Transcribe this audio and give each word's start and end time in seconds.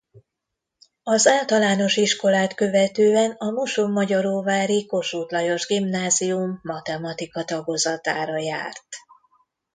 Az 1.03 1.27
általános 1.27 1.97
iskolát 1.97 2.53
követően 2.55 3.31
a 3.31 3.49
mosonmagyaróvári 3.51 4.85
Kossuth 4.85 5.33
Lajos 5.33 5.65
Gimnázium 5.65 6.59
matematika 6.63 7.43
tagozatára 7.43 8.37
járt. 8.37 8.87